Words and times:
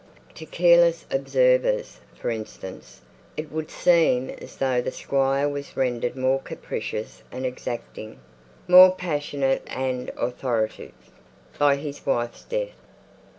To 0.33 0.47
careless 0.47 1.05
observers, 1.11 1.99
for 2.15 2.31
instance, 2.31 3.01
it 3.37 3.51
would 3.51 3.69
seem 3.69 4.31
as 4.31 4.57
though 4.57 4.81
the 4.81 4.89
Squire 4.91 5.47
was 5.47 5.77
rendered 5.77 6.15
more 6.15 6.39
capricious 6.39 7.21
and 7.31 7.45
exacting, 7.45 8.19
more 8.67 8.89
passionate 8.95 9.61
and 9.67 10.09
authoritative, 10.17 10.95
by 11.59 11.75
his 11.75 12.03
wife's 12.03 12.43
death. 12.45 12.79